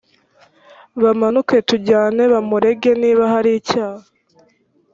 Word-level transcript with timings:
bamanuke 1.01 1.55
tujyane 1.69 2.23
bamurege 2.33 2.91
niba 3.01 3.23
hari 3.33 3.51
icyaha 3.59 4.05